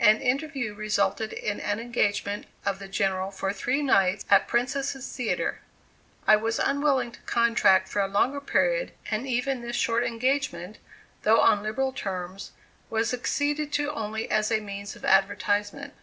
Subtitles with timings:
[0.00, 5.60] An interview resulted in an engagement of the General for three nights at Princess's Theatre.
[6.26, 10.78] I was unwilling to contract for a longer period, and even this short engagement,
[11.22, 12.50] though on liberal terms,
[12.90, 15.94] was acceded to only as a means of advertisement.